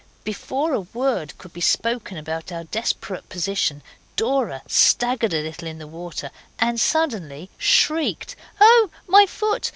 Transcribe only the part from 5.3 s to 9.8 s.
a little in the water, and suddenly shrieked, 'Oh, my foot!